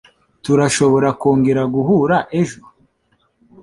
[0.43, 2.61] Turashobora kongera guhura ejo?